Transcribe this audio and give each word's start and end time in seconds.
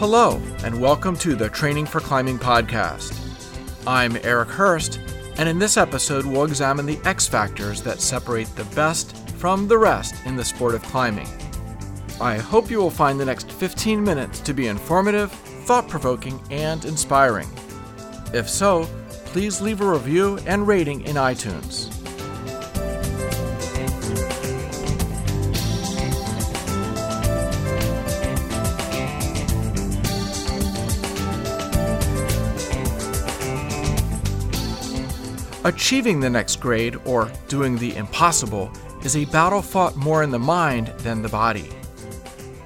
Hello, 0.00 0.40
and 0.64 0.80
welcome 0.80 1.14
to 1.16 1.36
the 1.36 1.50
Training 1.50 1.84
for 1.84 2.00
Climbing 2.00 2.38
podcast. 2.38 3.14
I'm 3.86 4.16
Eric 4.22 4.48
Hörst, 4.48 4.98
and 5.36 5.46
in 5.46 5.58
this 5.58 5.76
episode, 5.76 6.24
we'll 6.24 6.46
examine 6.46 6.86
the 6.86 6.98
X 7.04 7.28
factors 7.28 7.82
that 7.82 8.00
separate 8.00 8.48
the 8.56 8.64
best 8.74 9.14
from 9.32 9.68
the 9.68 9.76
rest 9.76 10.14
in 10.24 10.36
the 10.36 10.44
sport 10.44 10.74
of 10.74 10.82
climbing. 10.84 11.28
I 12.18 12.38
hope 12.38 12.70
you 12.70 12.78
will 12.78 12.88
find 12.88 13.20
the 13.20 13.26
next 13.26 13.52
15 13.52 14.02
minutes 14.02 14.40
to 14.40 14.54
be 14.54 14.68
informative, 14.68 15.30
thought 15.66 15.86
provoking, 15.86 16.40
and 16.50 16.82
inspiring. 16.86 17.50
If 18.32 18.48
so, 18.48 18.88
please 19.26 19.60
leave 19.60 19.82
a 19.82 19.92
review 19.92 20.38
and 20.46 20.66
rating 20.66 21.02
in 21.02 21.16
iTunes. 21.16 21.99
Achieving 35.64 36.20
the 36.20 36.30
next 36.30 36.56
grade, 36.56 36.96
or 37.04 37.30
doing 37.48 37.76
the 37.76 37.94
impossible, 37.94 38.72
is 39.04 39.14
a 39.14 39.26
battle 39.26 39.60
fought 39.60 39.94
more 39.94 40.22
in 40.22 40.30
the 40.30 40.38
mind 40.38 40.88
than 40.98 41.20
the 41.20 41.28
body. 41.28 41.68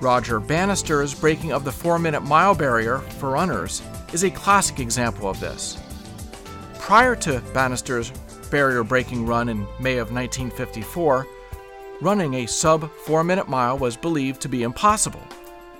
Roger 0.00 0.38
Bannister's 0.38 1.12
breaking 1.12 1.52
of 1.52 1.64
the 1.64 1.72
four 1.72 1.98
minute 1.98 2.20
mile 2.20 2.54
barrier 2.54 2.98
for 3.18 3.30
runners 3.30 3.82
is 4.12 4.22
a 4.22 4.30
classic 4.30 4.78
example 4.78 5.28
of 5.28 5.40
this. 5.40 5.76
Prior 6.78 7.16
to 7.16 7.40
Bannister's 7.52 8.12
barrier 8.50 8.84
breaking 8.84 9.26
run 9.26 9.48
in 9.48 9.66
May 9.80 9.98
of 9.98 10.12
1954, 10.12 11.26
running 12.00 12.34
a 12.34 12.46
sub 12.46 12.88
four 12.92 13.24
minute 13.24 13.48
mile 13.48 13.76
was 13.76 13.96
believed 13.96 14.40
to 14.42 14.48
be 14.48 14.62
impossible. 14.62 15.22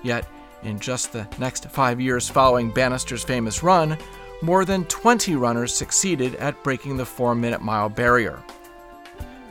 Yet, 0.03 0.27
in 0.65 0.81
just 0.81 1.13
the 1.13 1.29
next 1.39 1.71
five 1.71 2.01
years 2.01 2.29
following 2.29 2.73
Bannister's 2.73 3.23
famous 3.23 3.63
run, 3.63 3.99
more 4.45 4.67
than 4.67 4.85
20 4.85 5.37
runners 5.37 5.75
succeeded 5.75 6.35
at 6.35 6.63
breaking 6.63 6.99
the 6.99 7.07
4 7.07 7.35
minute 7.35 7.63
mile 7.63 7.89
barrier. 7.89 8.43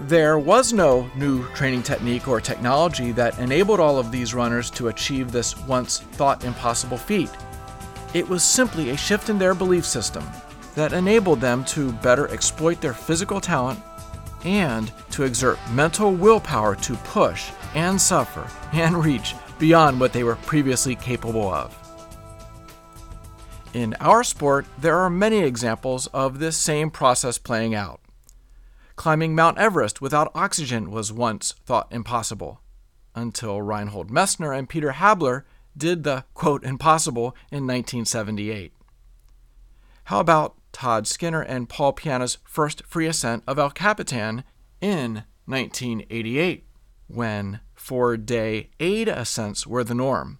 There 0.01 0.37
was 0.37 0.71
no 0.71 1.09
new 1.15 1.47
training 1.53 1.81
technique 1.81 2.27
or 2.27 2.39
technology 2.39 3.11
that 3.13 3.39
enabled 3.39 3.79
all 3.79 3.97
of 3.97 4.11
these 4.11 4.35
runners 4.35 4.69
to 4.71 4.89
achieve 4.89 5.31
this 5.31 5.57
once 5.65 5.99
thought 5.99 6.43
impossible 6.43 6.97
feat. 6.97 7.29
It 8.13 8.27
was 8.29 8.43
simply 8.43 8.91
a 8.91 8.97
shift 8.97 9.29
in 9.29 9.39
their 9.39 9.55
belief 9.55 9.85
system 9.85 10.23
that 10.75 10.93
enabled 10.93 11.41
them 11.41 11.65
to 11.65 11.91
better 11.93 12.27
exploit 12.29 12.79
their 12.79 12.93
physical 12.93 13.41
talent 13.41 13.79
and 14.43 14.91
to 15.11 15.23
exert 15.23 15.57
mental 15.71 16.13
willpower 16.13 16.75
to 16.75 16.95
push 16.97 17.49
and 17.73 17.99
suffer 17.99 18.47
and 18.73 19.03
reach 19.03 19.33
beyond 19.57 19.99
what 19.99 20.13
they 20.13 20.23
were 20.23 20.35
previously 20.37 20.95
capable 20.95 21.51
of. 21.51 21.82
In 23.73 23.95
our 23.99 24.23
sport, 24.23 24.67
there 24.77 24.99
are 24.99 25.09
many 25.09 25.39
examples 25.39 26.05
of 26.07 26.37
this 26.37 26.55
same 26.57 26.91
process 26.91 27.39
playing 27.39 27.73
out. 27.73 28.01
Climbing 28.95 29.33
Mount 29.33 29.57
Everest 29.57 29.99
without 29.99 30.31
oxygen 30.35 30.91
was 30.91 31.11
once 31.11 31.55
thought 31.65 31.87
impossible, 31.91 32.61
until 33.15 33.63
Reinhold 33.63 34.11
Messner 34.11 34.55
and 34.55 34.69
Peter 34.69 34.91
Habeler 34.91 35.43
did 35.75 36.03
the 36.03 36.23
quote 36.35 36.63
impossible 36.63 37.35
in 37.51 37.65
1978. 37.65 38.73
How 40.05 40.19
about 40.19 40.55
Todd 40.71 41.07
Skinner 41.07 41.41
and 41.41 41.67
Paul 41.67 41.93
Piana's 41.93 42.37
first 42.45 42.85
free 42.85 43.07
ascent 43.07 43.43
of 43.47 43.57
El 43.57 43.71
Capitan 43.71 44.43
in 44.81 45.23
1988, 45.45 46.67
when 47.07 47.59
four 47.73 48.17
day 48.17 48.69
aid 48.79 49.07
ascents 49.07 49.65
were 49.65 49.83
the 49.83 49.95
norm? 49.95 50.37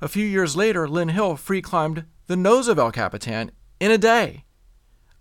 A 0.00 0.08
few 0.08 0.26
years 0.26 0.56
later, 0.56 0.88
Lynn 0.88 1.08
Hill 1.08 1.36
free 1.36 1.62
climbed 1.62 2.04
the 2.26 2.36
nose 2.36 2.68
of 2.68 2.78
El 2.78 2.92
Capitan 2.92 3.50
in 3.80 3.90
a 3.90 3.98
day. 3.98 4.44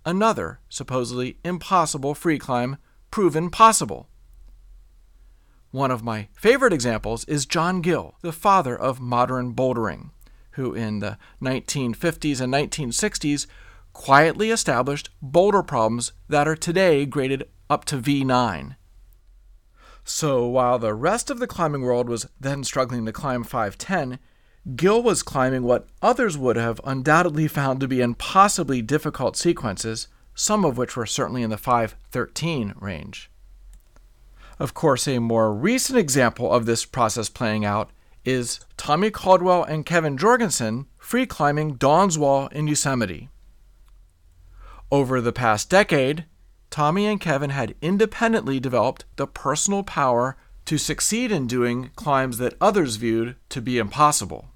Another 0.06 0.60
supposedly 0.70 1.38
impossible 1.44 2.14
free 2.14 2.38
climb 2.38 2.78
proven 3.10 3.50
possible. 3.50 4.10
One 5.72 5.92
of 5.92 6.04
my 6.04 6.28
favorite 6.34 6.74
examples 6.74 7.26
is 7.26 7.46
John 7.46 7.82
Gill, 7.82 8.16
the 8.22 8.32
father 8.32 8.78
of 8.78 9.00
modern 9.00 9.54
bouldering, 9.54 10.12
who 10.52 10.74
in 10.74 11.00
the 11.00 11.18
1950s 11.42 12.42
and 12.42 12.54
1960s 12.54 13.48
quietly 13.94 14.52
established 14.52 15.10
boulder 15.22 15.64
problems 15.64 16.12
that 16.28 16.48
are 16.48 16.56
today 16.56 17.06
graded 17.06 17.46
up 17.70 17.86
to 17.86 17.98
V9. 17.98 18.76
So 20.04 20.46
while 20.46 20.78
the 20.78 20.94
rest 20.94 21.30
of 21.30 21.40
the 21.40 21.48
climbing 21.48 21.82
world 21.82 22.10
was 22.10 22.28
then 22.40 22.64
struggling 22.64 23.06
to 23.06 23.12
climb 23.12 23.44
510, 23.44 24.20
Gill 24.74 25.04
was 25.04 25.22
climbing 25.22 25.62
what 25.62 25.88
others 26.02 26.40
would 26.40 26.56
have 26.56 26.82
undoubtedly 26.84 27.48
found 27.48 27.80
to 27.82 27.88
be 27.88 28.02
impossibly 28.02 28.82
difficult 28.82 29.38
sequences, 29.38 30.08
some 30.34 30.66
of 30.66 30.76
which 30.76 30.96
were 30.96 31.06
certainly 31.06 31.44
in 31.44 31.52
the 31.52 31.58
513 31.58 32.74
range. 32.80 33.30
Of 34.58 34.74
course, 34.74 35.08
a 35.08 35.20
more 35.20 35.54
recent 35.54 36.00
example 36.00 36.52
of 36.52 36.66
this 36.66 36.84
process 36.84 37.30
playing 37.30 37.64
out 37.64 37.92
is 38.24 38.60
Tommy 38.76 39.12
Caldwell 39.12 39.64
and 39.64 39.86
Kevin 39.86 40.18
Jorgeson 40.18 40.88
free 40.98 41.28
climbing 41.28 41.76
Dawn's 41.76 42.18
Wall 42.18 42.48
in 42.48 42.68
Yosemite. 42.68 43.30
Over 44.92 45.22
the 45.22 45.34
past 45.34 45.70
decade, 45.70 46.26
Tommy 46.72 47.06
and 47.06 47.22
Kevin 47.22 47.52
had 47.52 47.76
independently 47.84 48.60
developed 48.60 49.06
the 49.18 49.28
personal 49.28 49.84
power 49.84 50.38
to 50.66 50.80
succeed 50.80 51.32
in 51.32 51.46
doing 51.46 51.92
climbs 51.96 52.40
that 52.40 52.58
others 52.60 52.96
viewed 52.96 53.36
to 53.50 53.62
be 53.62 53.78
impossible 53.78 54.50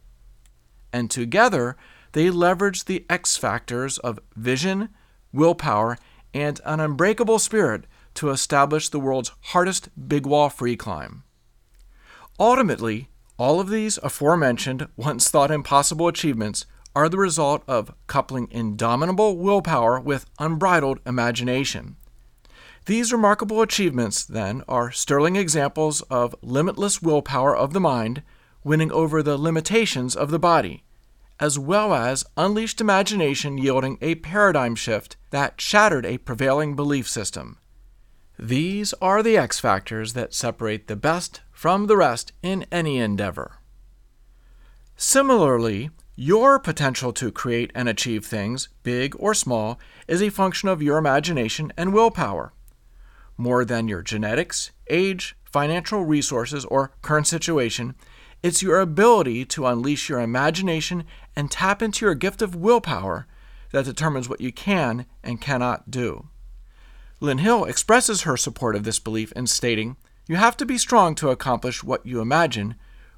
and 0.91 1.09
together 1.09 1.75
they 2.13 2.27
leveraged 2.27 2.85
the 2.85 3.05
X 3.09 3.37
factors 3.37 3.97
of 3.99 4.19
vision, 4.35 4.89
willpower, 5.31 5.97
and 6.33 6.59
an 6.65 6.79
unbreakable 6.79 7.39
spirit 7.39 7.85
to 8.15 8.29
establish 8.29 8.89
the 8.89 8.99
world's 8.99 9.31
hardest 9.41 9.89
big 10.07 10.25
wall 10.25 10.49
free 10.49 10.75
climb. 10.75 11.23
Ultimately, 12.39 13.09
all 13.37 13.59
of 13.59 13.69
these 13.69 13.97
aforementioned, 13.99 14.87
once 14.97 15.29
thought 15.29 15.51
impossible 15.51 16.07
achievements 16.07 16.65
are 16.95 17.07
the 17.07 17.17
result 17.17 17.63
of 17.67 17.93
coupling 18.07 18.47
indomitable 18.51 19.37
willpower 19.37 19.99
with 19.99 20.25
unbridled 20.39 20.99
imagination. 21.05 21.95
These 22.85 23.13
remarkable 23.13 23.61
achievements, 23.61 24.25
then, 24.25 24.63
are 24.67 24.91
sterling 24.91 25.35
examples 25.35 26.01
of 26.03 26.35
limitless 26.41 27.01
willpower 27.01 27.55
of 27.55 27.73
the 27.73 27.79
mind 27.79 28.23
winning 28.63 28.91
over 28.91 29.23
the 29.23 29.37
limitations 29.37 30.15
of 30.15 30.31
the 30.31 30.39
body, 30.39 30.83
as 31.39 31.57
well 31.57 31.93
as 31.93 32.25
unleashed 32.35 32.81
imagination 32.81 33.57
yielding 33.57 33.97
a 34.01 34.15
paradigm 34.15 34.75
shift 34.75 35.17
that 35.29 35.61
shattered 35.61 36.05
a 36.05 36.17
prevailing 36.17 36.75
belief 36.75 37.07
system. 37.07 37.57
These 38.37 38.93
are 39.01 39.21
the 39.21 39.37
X 39.37 39.59
factors 39.59 40.13
that 40.13 40.33
separate 40.33 40.87
the 40.87 40.95
best 40.95 41.41
from 41.51 41.87
the 41.87 41.97
rest 41.97 42.31
in 42.41 42.65
any 42.71 42.97
endeavor. 42.97 43.59
Similarly, 44.95 45.89
your 46.15 46.59
potential 46.59 47.13
to 47.13 47.31
create 47.31 47.71
and 47.73 47.87
achieve 47.87 48.25
things, 48.25 48.67
big 48.83 49.15
or 49.17 49.33
small, 49.33 49.79
is 50.07 50.21
a 50.21 50.29
function 50.29 50.67
of 50.67 50.81
your 50.81 50.97
imagination 50.97 51.71
and 51.77 51.93
willpower. 51.93 52.51
More 53.37 53.63
than 53.63 53.87
your 53.87 54.01
genetics, 54.01 54.71
age, 54.89 55.37
financial 55.45 56.03
resources, 56.03 56.65
or 56.65 56.91
current 57.01 57.27
situation, 57.27 57.95
it's 58.41 58.63
your 58.63 58.79
ability 58.79 59.45
to 59.45 59.65
unleash 59.65 60.09
your 60.09 60.19
imagination 60.19 61.03
and 61.35 61.51
tap 61.51 61.81
into 61.81 62.05
your 62.05 62.15
gift 62.15 62.41
of 62.41 62.55
willpower 62.55 63.27
that 63.71 63.85
determines 63.85 64.29
what 64.29 64.41
you 64.41 64.51
can 64.51 65.05
and 65.23 65.41
cannot 65.41 65.91
do. 65.91 66.27
Lynn 67.19 67.39
Hill 67.39 67.65
expresses 67.65 68.21
her 68.21 68.37
support 68.37 68.75
of 68.75 68.83
this 68.83 68.99
belief 68.99 69.31
in 69.33 69.47
stating, 69.47 69.97
You 70.27 70.37
have 70.37 70.55
to 70.57 70.65
be 70.65 70.77
strong 70.77 71.15
to 71.15 71.29
accomplish 71.29 71.83
what 71.83 72.05
you 72.05 72.21
imagine, 72.21 72.75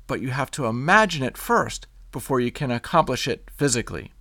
but 0.07 0.21
you 0.21 0.29
have 0.29 0.50
to 0.51 0.65
imagine 0.65 1.24
it 1.24 1.38
first 1.38 1.88
before 2.12 2.39
you 2.39 2.51
can 2.51 2.71
accomplish 2.71 3.27
it 3.27 3.50
physically. 3.56 4.12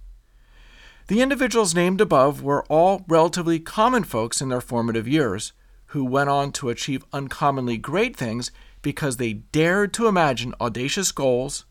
The 1.08 1.22
individuals 1.22 1.74
named 1.74 2.00
above 2.00 2.42
were 2.42 2.64
all 2.66 3.04
relatively 3.08 3.58
common 3.58 4.04
folks 4.04 4.40
in 4.40 4.48
their 4.48 4.60
formative 4.60 5.08
years 5.08 5.52
who 5.86 6.04
went 6.04 6.30
on 6.30 6.52
to 6.52 6.68
achieve 6.68 7.04
uncommonly 7.12 7.76
great 7.76 8.14
things 8.14 8.52
because 8.82 9.16
they 9.16 9.32
dared 9.34 9.92
to 9.94 10.06
imagine 10.06 10.54
audacious 10.60 11.12
goals, 11.12 11.64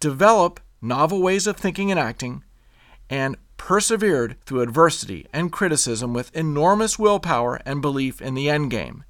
develop 0.00 0.60
novel 0.80 1.22
ways 1.22 1.46
of 1.46 1.56
thinking 1.56 1.90
and 1.90 1.98
acting, 2.00 2.42
and 3.08 3.36
persevered 3.56 4.36
through 4.44 4.60
adversity 4.60 5.26
and 5.32 5.52
criticism 5.52 6.12
with 6.12 6.34
enormous 6.36 6.98
willpower 6.98 7.60
and 7.64 7.80
belief 7.80 8.20
in 8.20 8.34
the 8.34 8.50
end 8.50 8.70
game. 8.70 9.04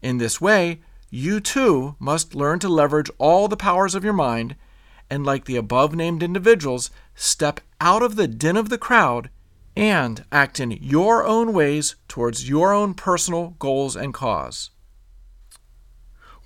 In 0.00 0.18
this 0.18 0.40
way, 0.40 0.80
you 1.10 1.40
too 1.40 1.96
must 1.98 2.34
learn 2.34 2.58
to 2.60 2.68
leverage 2.68 3.10
all 3.18 3.48
the 3.48 3.56
powers 3.56 3.94
of 3.94 4.04
your 4.04 4.12
mind 4.12 4.56
and, 5.10 5.24
like 5.24 5.44
the 5.44 5.56
above 5.56 5.94
named 5.94 6.22
individuals, 6.22 6.90
step 7.14 7.60
out 7.80 8.02
of 8.02 8.16
the 8.16 8.28
din 8.28 8.56
of 8.56 8.68
the 8.68 8.78
crowd 8.78 9.30
and 9.76 10.24
act 10.32 10.60
in 10.60 10.72
your 10.72 11.24
own 11.24 11.52
ways 11.52 11.96
towards 12.08 12.48
your 12.48 12.72
own 12.72 12.94
personal 12.94 13.50
goals 13.58 13.96
and 13.96 14.12
cause. 14.12 14.70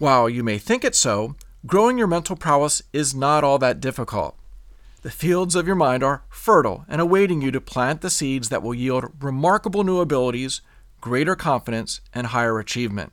While 0.03 0.29
you 0.29 0.43
may 0.43 0.59
think 0.59 0.83
it 0.83 0.97
so, 0.97 1.37
growing 1.65 1.97
your 1.97 2.09
mental 2.09 2.35
prowess 2.35 2.83
is 2.93 3.15
not 3.15 3.45
all 3.45 3.57
that 3.61 3.79
difficult. 3.79 4.37
The 5.03 5.13
fields 5.13 5.55
of 5.55 5.65
your 5.65 5.77
mind 5.77 6.03
are 6.03 6.25
fertile 6.29 6.85
and 6.89 7.01
awaiting 7.01 7.41
you 7.41 7.53
to 7.53 7.61
plant 7.61 8.01
the 8.01 8.11
seeds 8.11 8.49
that 8.49 8.65
will 8.65 8.75
yield 8.75 9.13
remarkable 9.21 9.85
new 9.85 10.01
abilities, 10.01 10.61
greater 11.01 11.37
confidence, 11.37 12.01
and 12.13 12.27
higher 12.27 12.59
achievement. 12.59 13.13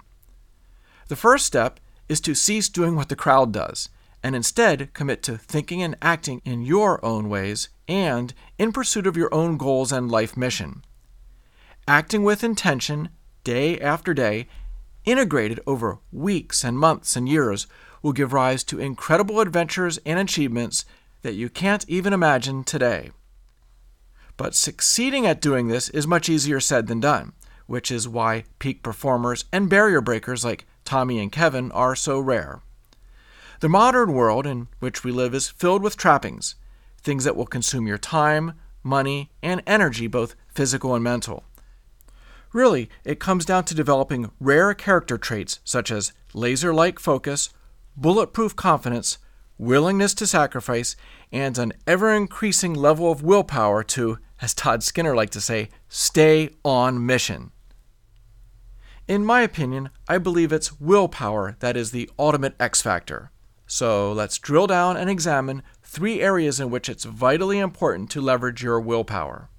The 1.09 1.15
first 1.15 1.45
step 1.45 1.79
is 2.07 2.19
to 2.21 2.33
cease 2.33 2.69
doing 2.69 2.95
what 2.95 3.09
the 3.09 3.15
crowd 3.15 3.51
does 3.51 3.89
and 4.23 4.35
instead 4.35 4.91
commit 4.95 5.21
to 5.21 5.37
thinking 5.37 5.83
and 5.83 5.95
acting 6.01 6.41
in 6.43 6.63
your 6.63 7.05
own 7.05 7.29
ways 7.29 7.69
and 7.87 8.33
in 8.57 8.71
pursuit 8.71 9.05
of 9.05 9.15
your 9.15 9.31
own 9.31 9.57
goals 9.57 9.91
and 9.91 10.09
life 10.09 10.35
mission. 10.35 10.83
Acting 11.87 12.23
with 12.23 12.43
intention, 12.43 13.09
day 13.43 13.79
after 13.79 14.15
day, 14.15 14.47
integrated 15.11 15.59
over 15.65 15.99
weeks 16.11 16.63
and 16.63 16.77
months 16.77 17.15
and 17.15 17.27
years, 17.27 17.67
will 18.01 18.13
give 18.13 18.33
rise 18.33 18.63
to 18.63 18.79
incredible 18.79 19.39
adventures 19.39 19.99
and 20.05 20.19
achievements 20.19 20.85
that 21.21 21.35
you 21.35 21.49
can't 21.49 21.85
even 21.87 22.13
imagine 22.13 22.63
today. 22.63 23.11
But 24.37 24.55
succeeding 24.55 25.25
at 25.25 25.41
doing 25.41 25.67
this 25.67 25.89
is 25.89 26.07
much 26.07 26.29
easier 26.29 26.59
said 26.59 26.87
than 26.87 27.01
done, 27.01 27.33
which 27.67 27.91
is 27.91 28.07
why 28.07 28.45
peak 28.57 28.81
performers 28.81 29.45
and 29.51 29.69
barrier 29.69 29.99
breakers 29.99 30.45
like 30.45 30.65
Tommy 30.85 31.19
and 31.19 31.31
Kevin 31.31 31.71
are 31.73 31.95
so 31.95 32.19
rare. 32.19 32.61
The 33.59 33.69
modern 33.69 34.13
world 34.13 34.47
in 34.47 34.69
which 34.79 35.03
we 35.03 35.11
live 35.11 35.33
is 35.33 35.49
filled 35.49 35.83
with 35.83 35.97
trappings, 35.97 36.55
things 37.01 37.25
that 37.25 37.35
will 37.35 37.45
consume 37.45 37.85
your 37.85 37.97
time, 37.97 38.53
money, 38.81 39.29
and 39.43 39.61
energy, 39.67 40.07
both 40.07 40.35
physical 40.47 40.95
and 40.95 41.03
mental. 41.03 41.43
Really, 42.51 42.89
it 43.03 43.19
comes 43.19 43.45
down 43.45 43.65
to 43.65 43.75
developing 43.75 44.31
rare 44.39 44.73
character 44.73 45.17
traits 45.17 45.59
such 45.63 45.91
as 45.91 46.13
laser 46.33 46.73
like 46.73 46.99
focus, 46.99 47.49
bulletproof 47.95 48.55
confidence, 48.55 49.19
willingness 49.57 50.13
to 50.15 50.25
sacrifice, 50.25 50.95
and 51.31 51.57
an 51.57 51.73
ever 51.85 52.11
increasing 52.11 52.73
level 52.73 53.11
of 53.11 53.21
willpower 53.21 53.83
to, 53.83 54.17
as 54.41 54.53
Todd 54.53 54.81
Skinner 54.81 55.15
liked 55.15 55.33
to 55.33 55.41
say, 55.41 55.69
stay 55.89 56.49
on 56.65 57.05
mission. 57.05 57.51
In 59.07 59.25
my 59.25 59.41
opinion, 59.41 59.89
I 60.07 60.17
believe 60.17 60.51
it's 60.51 60.79
willpower 60.79 61.55
that 61.59 61.75
is 61.75 61.91
the 61.91 62.09
ultimate 62.17 62.55
X 62.59 62.81
factor. 62.81 63.31
So 63.67 64.11
let's 64.11 64.39
drill 64.39 64.65
down 64.65 64.97
and 64.97 65.09
examine 65.09 65.61
three 65.83 66.21
areas 66.21 66.59
in 66.59 66.71
which 66.71 66.89
it's 66.89 67.03
vitally 67.03 67.59
important 67.59 68.09
to 68.11 68.21
leverage 68.21 68.63
your 68.63 68.79
willpower. 68.79 69.49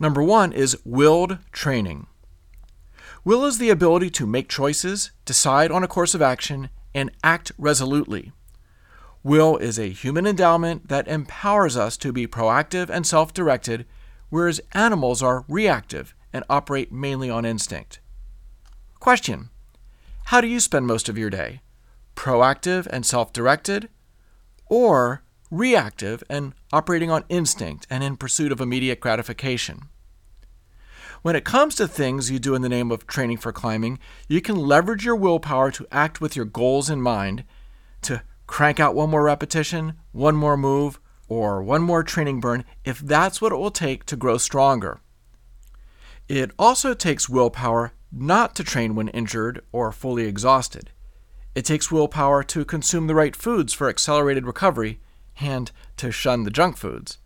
Number 0.00 0.22
one 0.22 0.52
is 0.52 0.78
willed 0.84 1.38
training. 1.52 2.06
Will 3.22 3.44
is 3.44 3.58
the 3.58 3.68
ability 3.68 4.08
to 4.10 4.26
make 4.26 4.48
choices, 4.48 5.10
decide 5.26 5.70
on 5.70 5.84
a 5.84 5.88
course 5.88 6.14
of 6.14 6.22
action, 6.22 6.70
and 6.94 7.10
act 7.22 7.52
resolutely. 7.58 8.32
Will 9.22 9.58
is 9.58 9.78
a 9.78 9.90
human 9.90 10.26
endowment 10.26 10.88
that 10.88 11.06
empowers 11.06 11.76
us 11.76 11.98
to 11.98 12.12
be 12.12 12.26
proactive 12.26 12.88
and 12.88 13.06
self 13.06 13.34
directed, 13.34 13.84
whereas 14.30 14.62
animals 14.72 15.22
are 15.22 15.44
reactive 15.46 16.14
and 16.32 16.44
operate 16.48 16.90
mainly 16.90 17.28
on 17.28 17.44
instinct. 17.44 18.00
Question 18.98 19.50
How 20.24 20.40
do 20.40 20.46
you 20.46 20.60
spend 20.60 20.86
most 20.86 21.10
of 21.10 21.18
your 21.18 21.30
day? 21.30 21.60
proactive 22.16 22.86
and 22.86 23.06
self 23.06 23.32
directed, 23.32 23.88
or 24.66 25.22
reactive 25.50 26.22
and 26.28 26.54
operating 26.72 27.10
on 27.10 27.24
instinct 27.28 27.86
and 27.90 28.04
in 28.04 28.16
pursuit 28.16 28.52
of 28.52 28.60
immediate 28.60 29.00
gratification. 29.00 29.88
When 31.22 31.36
it 31.36 31.44
comes 31.44 31.74
to 31.74 31.86
things 31.86 32.30
you 32.30 32.38
do 32.38 32.54
in 32.54 32.62
the 32.62 32.68
name 32.68 32.90
of 32.90 33.06
training 33.06 33.38
for 33.38 33.52
climbing, 33.52 33.98
you 34.28 34.40
can 34.40 34.56
leverage 34.56 35.04
your 35.04 35.16
willpower 35.16 35.70
to 35.72 35.86
act 35.92 36.20
with 36.20 36.34
your 36.34 36.46
goals 36.46 36.88
in 36.88 37.02
mind, 37.02 37.44
to 38.02 38.22
crank 38.46 38.80
out 38.80 38.94
one 38.94 39.10
more 39.10 39.24
repetition, 39.24 39.94
one 40.12 40.34
more 40.34 40.56
move, 40.56 40.98
or 41.28 41.62
one 41.62 41.82
more 41.82 42.02
training 42.02 42.40
burn 42.40 42.64
if 42.84 43.00
that's 43.00 43.40
what 43.40 43.52
it 43.52 43.56
will 43.56 43.70
take 43.70 44.04
to 44.06 44.16
grow 44.16 44.38
stronger. 44.38 45.00
It 46.26 46.52
also 46.58 46.94
takes 46.94 47.28
willpower 47.28 47.92
not 48.10 48.54
to 48.56 48.64
train 48.64 48.94
when 48.94 49.08
injured 49.08 49.62
or 49.72 49.92
fully 49.92 50.26
exhausted. 50.26 50.90
It 51.54 51.64
takes 51.64 51.90
willpower 51.90 52.42
to 52.44 52.64
consume 52.64 53.08
the 53.08 53.14
right 53.14 53.36
foods 53.36 53.72
for 53.72 53.88
accelerated 53.88 54.46
recovery 54.46 55.00
and 55.40 55.70
to 55.96 56.10
shun 56.10 56.44
the 56.44 56.50
junk 56.50 56.76
foods. 56.76 57.18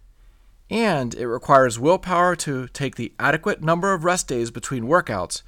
And 0.71 1.15
it 1.15 1.27
requires 1.27 1.79
willpower 1.79 2.37
to 2.37 2.69
take 2.69 2.97
the 2.97 3.13
adequate 3.19 3.63
number 3.63 3.93
of 3.93 4.05
rest 4.05 4.29
days 4.29 4.51
between 4.51 4.85
workouts 4.85 5.43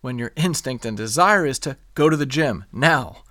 when 0.00 0.18
your 0.18 0.32
instinct 0.36 0.84
and 0.84 0.96
desire 0.96 1.44
is 1.44 1.58
to 1.60 1.76
go 1.94 2.08
to 2.08 2.16
the 2.16 2.26
gym 2.26 2.64
now. 2.72 3.22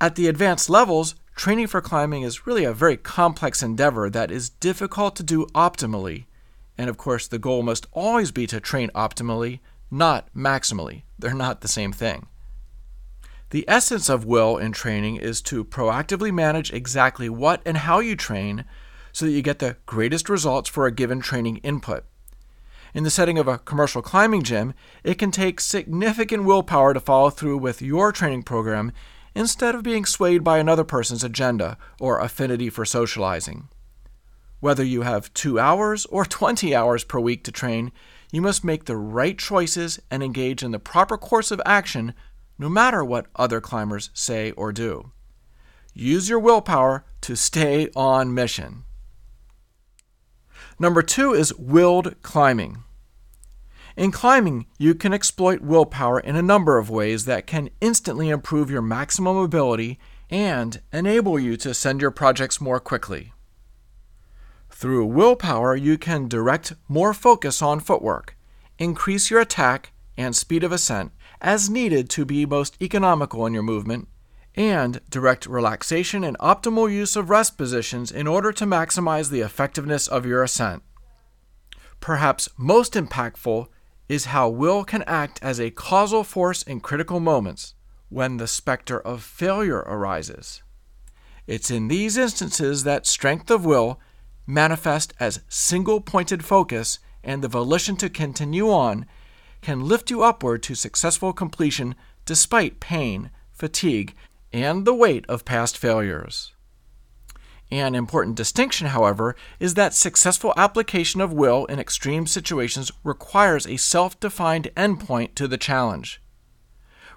At 0.00 0.14
the 0.14 0.28
advanced 0.28 0.70
levels, 0.70 1.14
training 1.34 1.66
for 1.66 1.80
climbing 1.80 2.22
is 2.22 2.46
really 2.46 2.64
a 2.64 2.72
very 2.72 2.96
complex 2.96 3.62
endeavor 3.62 4.08
that 4.10 4.30
is 4.30 4.50
difficult 4.50 5.16
to 5.16 5.22
do 5.22 5.46
optimally. 5.54 6.24
And 6.78 6.88
of 6.88 6.96
course, 6.96 7.26
the 7.28 7.38
goal 7.38 7.62
must 7.62 7.86
always 7.92 8.30
be 8.30 8.46
to 8.46 8.60
train 8.60 8.90
optimally, 8.94 9.60
not 9.90 10.32
maximally. 10.34 11.02
They're 11.18 11.34
not 11.34 11.60
the 11.60 11.68
same 11.68 11.92
thing. 11.92 12.26
The 13.52 13.66
essence 13.68 14.08
of 14.08 14.24
will 14.24 14.56
in 14.56 14.72
training 14.72 15.16
is 15.16 15.42
to 15.42 15.62
proactively 15.62 16.32
manage 16.32 16.72
exactly 16.72 17.28
what 17.28 17.60
and 17.66 17.76
how 17.76 18.00
you 18.00 18.16
train 18.16 18.64
so 19.12 19.26
that 19.26 19.32
you 19.32 19.42
get 19.42 19.58
the 19.58 19.76
greatest 19.84 20.30
results 20.30 20.70
for 20.70 20.86
a 20.86 20.90
given 20.90 21.20
training 21.20 21.58
input. 21.58 22.06
In 22.94 23.04
the 23.04 23.10
setting 23.10 23.38
of 23.38 23.48
a 23.48 23.58
commercial 23.58 24.00
climbing 24.00 24.42
gym, 24.42 24.72
it 25.04 25.18
can 25.18 25.30
take 25.30 25.60
significant 25.60 26.44
willpower 26.44 26.94
to 26.94 27.00
follow 27.00 27.28
through 27.28 27.58
with 27.58 27.82
your 27.82 28.10
training 28.10 28.44
program 28.44 28.90
instead 29.34 29.74
of 29.74 29.82
being 29.82 30.06
swayed 30.06 30.42
by 30.42 30.56
another 30.56 30.84
person's 30.84 31.22
agenda 31.22 31.76
or 32.00 32.20
affinity 32.20 32.70
for 32.70 32.86
socializing. 32.86 33.68
Whether 34.60 34.82
you 34.82 35.02
have 35.02 35.34
two 35.34 35.58
hours 35.58 36.06
or 36.06 36.24
20 36.24 36.74
hours 36.74 37.04
per 37.04 37.20
week 37.20 37.44
to 37.44 37.52
train, 37.52 37.92
you 38.30 38.40
must 38.40 38.64
make 38.64 38.86
the 38.86 38.96
right 38.96 39.36
choices 39.36 40.00
and 40.10 40.22
engage 40.22 40.62
in 40.62 40.70
the 40.70 40.78
proper 40.78 41.18
course 41.18 41.50
of 41.50 41.60
action 41.66 42.14
no 42.62 42.68
matter 42.68 43.04
what 43.04 43.26
other 43.34 43.60
climbers 43.60 44.08
say 44.14 44.52
or 44.52 44.72
do. 44.72 45.10
Use 45.94 46.28
your 46.28 46.38
willpower 46.38 47.04
to 47.20 47.34
stay 47.34 47.88
on 47.96 48.32
mission. 48.32 48.84
Number 50.78 51.02
two 51.02 51.34
is 51.34 51.52
willed 51.58 52.14
climbing. 52.22 52.84
In 53.96 54.12
climbing, 54.12 54.66
you 54.78 54.94
can 54.94 55.12
exploit 55.12 55.60
willpower 55.60 56.20
in 56.20 56.36
a 56.36 56.40
number 56.40 56.78
of 56.78 56.88
ways 56.88 57.24
that 57.24 57.48
can 57.48 57.68
instantly 57.80 58.30
improve 58.30 58.70
your 58.70 58.80
maximum 58.80 59.36
ability 59.36 59.98
and 60.30 60.80
enable 60.92 61.40
you 61.40 61.56
to 61.56 61.74
send 61.74 62.00
your 62.00 62.12
projects 62.12 62.60
more 62.60 62.78
quickly. 62.78 63.32
Through 64.70 65.06
willpower, 65.06 65.74
you 65.74 65.98
can 65.98 66.28
direct 66.28 66.74
more 66.88 67.12
focus 67.12 67.60
on 67.60 67.80
footwork, 67.80 68.36
increase 68.78 69.30
your 69.32 69.40
attack 69.40 69.92
and 70.16 70.36
speed 70.36 70.62
of 70.62 70.70
ascent, 70.70 71.10
as 71.42 71.68
needed 71.68 72.08
to 72.08 72.24
be 72.24 72.46
most 72.46 72.80
economical 72.80 73.44
in 73.44 73.52
your 73.52 73.62
movement, 73.62 74.08
and 74.54 75.00
direct 75.10 75.44
relaxation 75.46 76.24
and 76.24 76.38
optimal 76.38 76.90
use 76.90 77.16
of 77.16 77.28
rest 77.28 77.58
positions 77.58 78.10
in 78.10 78.26
order 78.26 78.52
to 78.52 78.64
maximize 78.64 79.30
the 79.30 79.40
effectiveness 79.40 80.06
of 80.06 80.24
your 80.24 80.42
ascent. 80.42 80.82
Perhaps 82.00 82.48
most 82.56 82.94
impactful 82.94 83.66
is 84.08 84.26
how 84.26 84.48
will 84.48 84.84
can 84.84 85.02
act 85.02 85.38
as 85.42 85.58
a 85.58 85.70
causal 85.70 86.24
force 86.24 86.62
in 86.62 86.80
critical 86.80 87.20
moments 87.20 87.74
when 88.08 88.36
the 88.36 88.46
specter 88.46 89.00
of 89.00 89.22
failure 89.22 89.78
arises. 89.78 90.62
It's 91.46 91.70
in 91.70 91.88
these 91.88 92.16
instances 92.16 92.84
that 92.84 93.06
strength 93.06 93.50
of 93.50 93.64
will 93.64 93.98
manifest 94.46 95.14
as 95.18 95.42
single 95.48 96.00
pointed 96.00 96.44
focus 96.44 96.98
and 97.24 97.42
the 97.42 97.48
volition 97.48 97.96
to 97.96 98.10
continue 98.10 98.70
on 98.70 99.06
can 99.62 99.80
lift 99.80 100.10
you 100.10 100.22
upward 100.22 100.62
to 100.64 100.74
successful 100.74 101.32
completion 101.32 101.94
despite 102.26 102.80
pain, 102.80 103.30
fatigue, 103.50 104.14
and 104.52 104.84
the 104.84 104.94
weight 104.94 105.24
of 105.28 105.44
past 105.44 105.78
failures. 105.78 106.52
An 107.70 107.94
important 107.94 108.36
distinction, 108.36 108.88
however, 108.88 109.34
is 109.58 109.74
that 109.74 109.94
successful 109.94 110.52
application 110.58 111.22
of 111.22 111.32
will 111.32 111.64
in 111.66 111.78
extreme 111.78 112.26
situations 112.26 112.92
requires 113.02 113.66
a 113.66 113.78
self 113.78 114.20
defined 114.20 114.68
endpoint 114.76 115.34
to 115.36 115.48
the 115.48 115.56
challenge. 115.56 116.20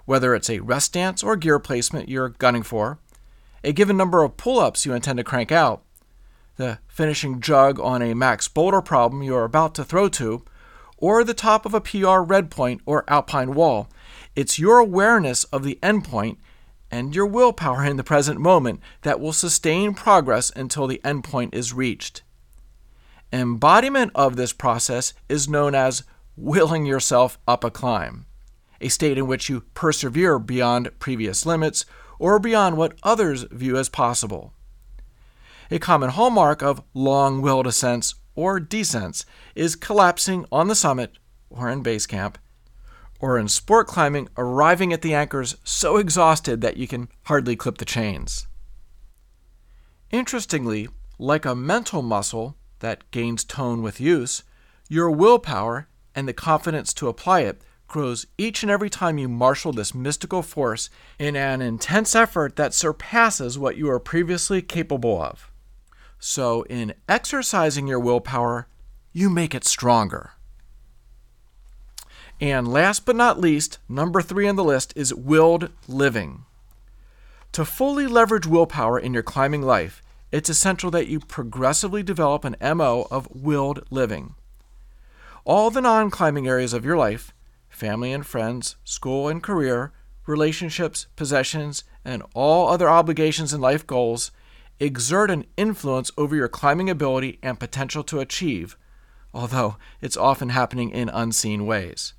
Whether 0.06 0.34
it's 0.34 0.48
a 0.48 0.60
rest 0.60 0.86
stance 0.86 1.22
or 1.22 1.36
gear 1.36 1.58
placement 1.58 2.08
you're 2.08 2.30
gunning 2.30 2.62
for, 2.62 2.98
a 3.62 3.72
given 3.72 3.98
number 3.98 4.22
of 4.22 4.38
pull 4.38 4.58
ups 4.58 4.86
you 4.86 4.94
intend 4.94 5.18
to 5.18 5.24
crank 5.24 5.52
out, 5.52 5.82
the 6.56 6.78
finishing 6.88 7.40
jug 7.40 7.78
on 7.78 8.00
a 8.00 8.14
max 8.14 8.48
boulder 8.48 8.80
problem 8.80 9.22
you're 9.22 9.44
about 9.44 9.74
to 9.74 9.84
throw 9.84 10.08
to, 10.08 10.42
or 10.96 11.24
the 11.24 11.34
top 11.34 11.66
of 11.66 11.74
a 11.74 11.80
PR 11.80 12.20
red 12.20 12.50
point 12.50 12.80
or 12.86 13.04
alpine 13.08 13.54
wall. 13.54 13.88
It's 14.34 14.58
your 14.58 14.78
awareness 14.78 15.44
of 15.44 15.62
the 15.62 15.78
endpoint 15.82 16.36
and 16.90 17.14
your 17.14 17.26
willpower 17.26 17.84
in 17.84 17.96
the 17.96 18.04
present 18.04 18.40
moment 18.40 18.80
that 19.02 19.20
will 19.20 19.32
sustain 19.32 19.94
progress 19.94 20.52
until 20.54 20.86
the 20.86 21.00
endpoint 21.04 21.54
is 21.54 21.72
reached. 21.72 22.22
Embodiment 23.32 24.12
of 24.14 24.36
this 24.36 24.52
process 24.52 25.12
is 25.28 25.48
known 25.48 25.74
as 25.74 26.04
willing 26.36 26.86
yourself 26.86 27.38
up 27.48 27.64
a 27.64 27.70
climb, 27.70 28.26
a 28.80 28.88
state 28.88 29.18
in 29.18 29.26
which 29.26 29.48
you 29.48 29.62
persevere 29.74 30.38
beyond 30.38 30.90
previous 30.98 31.44
limits 31.44 31.84
or 32.18 32.38
beyond 32.38 32.76
what 32.76 32.96
others 33.02 33.42
view 33.50 33.76
as 33.76 33.88
possible. 33.88 34.52
A 35.70 35.78
common 35.78 36.10
hallmark 36.10 36.62
of 36.62 36.82
long 36.94 37.42
willed 37.42 37.66
ascents 37.66 38.14
or 38.36 38.60
descents 38.60 39.26
is 39.54 39.74
collapsing 39.74 40.46
on 40.52 40.68
the 40.68 40.74
summit 40.74 41.18
or 41.50 41.68
in 41.70 41.82
base 41.82 42.06
camp, 42.06 42.38
or 43.18 43.38
in 43.38 43.48
sport 43.48 43.86
climbing, 43.86 44.28
arriving 44.36 44.92
at 44.92 45.02
the 45.02 45.14
anchors 45.14 45.56
so 45.64 45.96
exhausted 45.96 46.60
that 46.60 46.76
you 46.76 46.86
can 46.86 47.08
hardly 47.24 47.56
clip 47.56 47.78
the 47.78 47.84
chains. 47.84 48.46
Interestingly, 50.10 50.88
like 51.18 51.44
a 51.44 51.54
mental 51.54 52.02
muscle 52.02 52.56
that 52.80 53.10
gains 53.10 53.42
tone 53.42 53.82
with 53.82 54.00
use, 54.00 54.42
your 54.88 55.10
willpower 55.10 55.88
and 56.14 56.28
the 56.28 56.32
confidence 56.32 56.92
to 56.94 57.08
apply 57.08 57.40
it 57.40 57.62
grows 57.88 58.26
each 58.36 58.62
and 58.62 58.70
every 58.70 58.90
time 58.90 59.16
you 59.16 59.28
marshal 59.28 59.72
this 59.72 59.94
mystical 59.94 60.42
force 60.42 60.90
in 61.18 61.36
an 61.36 61.62
intense 61.62 62.14
effort 62.14 62.56
that 62.56 62.74
surpasses 62.74 63.58
what 63.58 63.76
you 63.76 63.86
were 63.86 64.00
previously 64.00 64.60
capable 64.60 65.22
of. 65.22 65.50
So, 66.28 66.62
in 66.62 66.94
exercising 67.08 67.86
your 67.86 68.00
willpower, 68.00 68.66
you 69.12 69.30
make 69.30 69.54
it 69.54 69.64
stronger. 69.64 70.32
And 72.40 72.66
last 72.66 73.06
but 73.06 73.14
not 73.14 73.38
least, 73.38 73.78
number 73.88 74.20
three 74.20 74.48
on 74.48 74.56
the 74.56 74.64
list 74.64 74.92
is 74.96 75.14
willed 75.14 75.70
living. 75.86 76.44
To 77.52 77.64
fully 77.64 78.08
leverage 78.08 78.44
willpower 78.44 78.98
in 78.98 79.14
your 79.14 79.22
climbing 79.22 79.62
life, 79.62 80.02
it's 80.32 80.50
essential 80.50 80.90
that 80.90 81.06
you 81.06 81.20
progressively 81.20 82.02
develop 82.02 82.44
an 82.44 82.56
MO 82.76 83.06
of 83.08 83.28
willed 83.30 83.86
living. 83.90 84.34
All 85.44 85.70
the 85.70 85.80
non 85.80 86.10
climbing 86.10 86.48
areas 86.48 86.72
of 86.72 86.84
your 86.84 86.96
life 86.96 87.32
family 87.68 88.12
and 88.12 88.26
friends, 88.26 88.74
school 88.82 89.28
and 89.28 89.40
career, 89.40 89.92
relationships, 90.26 91.06
possessions, 91.14 91.84
and 92.04 92.24
all 92.34 92.68
other 92.68 92.88
obligations 92.88 93.52
and 93.52 93.62
life 93.62 93.86
goals 93.86 94.32
exert 94.78 95.30
an 95.30 95.44
influence 95.56 96.10
over 96.16 96.36
your 96.36 96.48
climbing 96.48 96.90
ability 96.90 97.38
and 97.42 97.60
potential 97.60 98.04
to 98.04 98.20
achieve, 98.20 98.76
although 99.32 99.76
it's 100.00 100.16
often 100.16 100.50
happening 100.50 100.90
in 100.90 101.08
unseen 101.08 101.66
ways. 101.66 102.14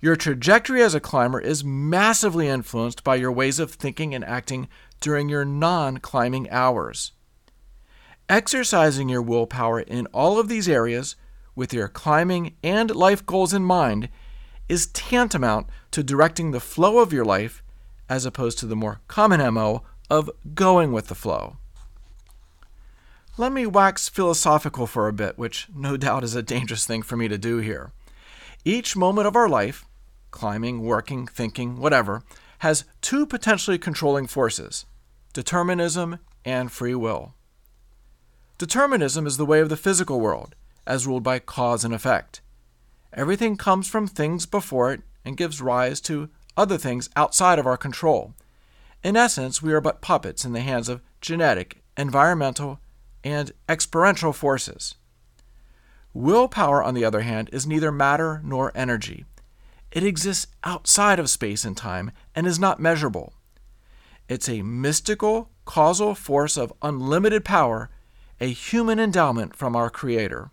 Your 0.00 0.16
trajectory 0.16 0.82
as 0.82 0.94
a 0.94 1.00
climber 1.00 1.40
is 1.40 1.62
massively 1.62 2.48
influenced 2.48 3.04
by 3.04 3.16
your 3.16 3.30
ways 3.30 3.58
of 3.58 3.72
thinking 3.72 4.14
and 4.14 4.24
acting 4.24 4.68
during 5.00 5.28
your 5.28 5.44
non 5.44 5.98
climbing 5.98 6.48
hours. 6.50 7.12
Exercising 8.28 9.08
your 9.08 9.20
willpower 9.20 9.80
in 9.80 10.06
all 10.06 10.38
of 10.38 10.48
these 10.48 10.68
areas 10.68 11.16
with 11.54 11.74
your 11.74 11.88
climbing 11.88 12.54
and 12.62 12.94
life 12.94 13.26
goals 13.26 13.52
in 13.52 13.62
mind 13.62 14.08
is 14.68 14.86
tantamount 14.86 15.66
to 15.90 16.02
directing 16.02 16.52
the 16.52 16.60
flow 16.60 17.00
of 17.00 17.12
your 17.12 17.24
life 17.24 17.62
as 18.08 18.24
opposed 18.24 18.58
to 18.58 18.66
the 18.66 18.76
more 18.76 19.00
common 19.08 19.52
MO 19.52 19.82
of 20.10 20.28
going 20.54 20.92
with 20.92 21.06
the 21.06 21.14
flow. 21.14 21.56
Let 23.38 23.52
me 23.52 23.64
wax 23.64 24.08
philosophical 24.08 24.86
for 24.86 25.08
a 25.08 25.12
bit, 25.12 25.38
which 25.38 25.68
no 25.74 25.96
doubt 25.96 26.24
is 26.24 26.34
a 26.34 26.42
dangerous 26.42 26.84
thing 26.84 27.02
for 27.02 27.16
me 27.16 27.28
to 27.28 27.38
do 27.38 27.58
here. 27.58 27.92
Each 28.64 28.96
moment 28.96 29.26
of 29.26 29.36
our 29.36 29.48
life, 29.48 29.86
climbing, 30.30 30.82
working, 30.82 31.26
thinking, 31.26 31.78
whatever, 31.78 32.22
has 32.58 32.84
two 33.00 33.24
potentially 33.24 33.78
controlling 33.78 34.26
forces 34.26 34.84
determinism 35.32 36.18
and 36.44 36.72
free 36.72 36.94
will. 36.94 37.34
Determinism 38.58 39.26
is 39.26 39.36
the 39.36 39.46
way 39.46 39.60
of 39.60 39.68
the 39.68 39.76
physical 39.76 40.20
world, 40.20 40.54
as 40.86 41.06
ruled 41.06 41.22
by 41.22 41.38
cause 41.38 41.84
and 41.84 41.94
effect. 41.94 42.42
Everything 43.12 43.56
comes 43.56 43.88
from 43.88 44.06
things 44.06 44.44
before 44.44 44.92
it 44.92 45.00
and 45.24 45.36
gives 45.36 45.62
rise 45.62 46.00
to 46.02 46.28
other 46.56 46.76
things 46.76 47.08
outside 47.16 47.58
of 47.58 47.66
our 47.66 47.76
control. 47.76 48.34
In 49.02 49.16
essence, 49.16 49.62
we 49.62 49.72
are 49.72 49.80
but 49.80 50.02
puppets 50.02 50.44
in 50.44 50.52
the 50.52 50.60
hands 50.60 50.88
of 50.88 51.00
genetic, 51.20 51.82
environmental, 51.96 52.80
and 53.24 53.52
experiential 53.68 54.32
forces. 54.32 54.94
Willpower, 56.12 56.82
on 56.82 56.94
the 56.94 57.04
other 57.04 57.20
hand, 57.20 57.48
is 57.52 57.66
neither 57.66 57.92
matter 57.92 58.40
nor 58.44 58.72
energy. 58.74 59.24
It 59.90 60.04
exists 60.04 60.48
outside 60.64 61.18
of 61.18 61.30
space 61.30 61.64
and 61.64 61.76
time 61.76 62.10
and 62.34 62.46
is 62.46 62.58
not 62.58 62.80
measurable. 62.80 63.32
It's 64.28 64.48
a 64.48 64.62
mystical, 64.62 65.50
causal 65.64 66.14
force 66.14 66.56
of 66.56 66.72
unlimited 66.82 67.44
power, 67.44 67.90
a 68.40 68.46
human 68.46 69.00
endowment 69.00 69.56
from 69.56 69.74
our 69.74 69.90
Creator. 69.90 70.50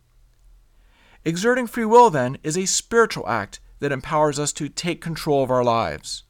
Exerting 1.25 1.67
free 1.67 1.85
will, 1.85 2.09
then, 2.09 2.37
is 2.43 2.57
a 2.57 2.65
spiritual 2.65 3.27
act 3.27 3.59
that 3.79 3.91
empowers 3.91 4.39
us 4.39 4.53
to 4.53 4.69
take 4.69 5.01
control 5.01 5.43
of 5.43 5.51
our 5.51 5.63
lives. 5.63 6.23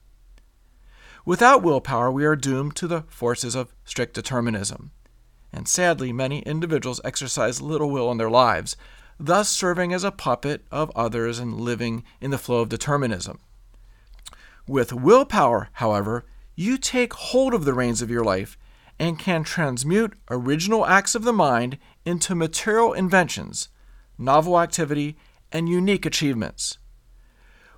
Without 1.27 1.61
willpower, 1.61 2.09
we 2.09 2.23
are 2.23 2.37
doomed 2.37 2.73
to 2.77 2.87
the 2.87 3.01
forces 3.09 3.53
of 3.53 3.73
strict 3.83 4.13
determinism. 4.13 4.91
And 5.51 5.67
sadly, 5.67 6.13
many 6.13 6.39
individuals 6.39 7.01
exercise 7.03 7.59
little 7.61 7.89
will 7.89 8.09
in 8.11 8.17
their 8.17 8.29
lives, 8.29 8.77
thus 9.19 9.49
serving 9.49 9.91
as 9.91 10.05
a 10.05 10.11
puppet 10.11 10.65
of 10.71 10.89
others 10.95 11.37
and 11.37 11.59
living 11.59 12.05
in 12.21 12.31
the 12.31 12.37
flow 12.37 12.61
of 12.61 12.69
determinism. 12.69 13.39
With 14.69 14.93
willpower, 14.93 15.67
however, 15.73 16.23
you 16.55 16.77
take 16.77 17.11
hold 17.11 17.53
of 17.53 17.65
the 17.65 17.73
reins 17.73 18.01
of 18.01 18.09
your 18.09 18.23
life 18.23 18.57
and 18.97 19.19
can 19.19 19.43
transmute 19.43 20.13
original 20.31 20.85
acts 20.85 21.13
of 21.13 21.23
the 21.23 21.33
mind 21.33 21.77
into 22.05 22.35
material 22.35 22.93
inventions 22.93 23.67
novel 24.17 24.59
activity, 24.59 25.17
and 25.51 25.69
unique 25.69 26.05
achievements. 26.05 26.77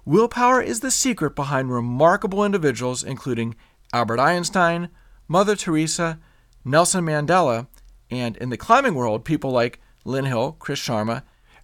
Willpower 0.10 0.60
is 0.60 0.80
the 0.80 0.90
secret 0.90 1.36
behind 1.36 1.72
remarkable 1.72 2.44
individuals 2.44 3.04
including 3.04 3.54
Albert 3.94 4.20
Einstein, 4.20 4.90
Mother 5.28 5.56
Teresa, 5.56 6.18
Nelson 6.66 7.06
Mandela, 7.06 7.68
and 8.10 8.36
in 8.38 8.50
the 8.50 8.58
climbing 8.58 8.96
world, 8.96 9.24
people 9.24 9.52
like 9.52 9.80
Lynn 10.06 10.26
Hill, 10.26 10.54
Chris 10.58 10.80
Sharma, 10.80 11.22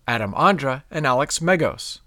Adam 0.07 0.31
Ondra, 0.33 0.83
and 0.91 1.07
Alex 1.07 1.39
Megos. 1.39 2.01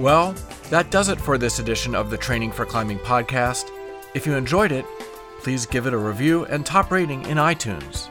Well, 0.00 0.34
that 0.70 0.90
does 0.90 1.08
it 1.08 1.20
for 1.20 1.38
this 1.38 1.58
edition 1.58 1.94
of 1.94 2.10
the 2.10 2.16
Training 2.16 2.52
for 2.52 2.66
Climbing 2.66 2.98
podcast. 2.98 3.70
If 4.14 4.26
you 4.26 4.34
enjoyed 4.34 4.72
it, 4.72 4.84
please 5.40 5.66
give 5.66 5.86
it 5.86 5.94
a 5.94 5.98
review 5.98 6.44
and 6.46 6.64
top 6.64 6.90
rating 6.90 7.24
in 7.26 7.38
iTunes. 7.38 8.08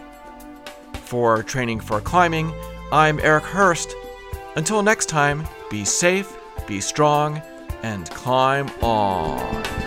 For 0.93 1.43
Training 1.43 1.79
for 1.79 2.01
Climbing, 2.01 2.53
I'm 2.91 3.19
Eric 3.19 3.43
Hörst. 3.43 3.93
Until 4.55 4.81
next 4.81 5.07
time, 5.07 5.47
be 5.69 5.85
safe, 5.85 6.35
be 6.65 6.81
strong, 6.81 7.41
and 7.83 8.09
climb 8.09 8.69
on. 8.81 9.86